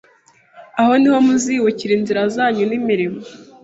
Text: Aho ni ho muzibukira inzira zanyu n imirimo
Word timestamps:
Aho 0.81 0.93
ni 0.99 1.07
ho 1.11 1.17
muzibukira 1.27 1.91
inzira 1.97 2.21
zanyu 2.35 2.63
n 2.67 2.73
imirimo 2.79 3.19